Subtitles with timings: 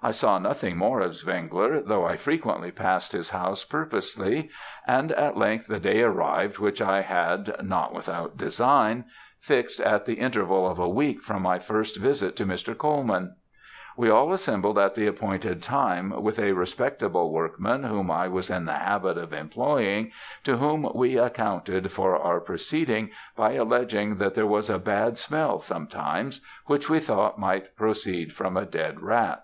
[0.00, 4.48] "'I saw nothing more of Zwengler, though I frequently passed his house purposely;
[4.86, 9.06] and, at length, the day arrived which I had not without design
[9.40, 12.78] fixed at the interval of a week from my first visit to Mr.
[12.78, 13.34] Colman.
[13.96, 18.66] We all assembled at the appointed time, with a respectable workman whom I was in
[18.66, 20.12] the habit of employing,
[20.44, 25.58] to whom we accounted for our proceeding, by alleging that there was a bad smell
[25.58, 29.42] sometimes, which we thought might proceed from a dead rat.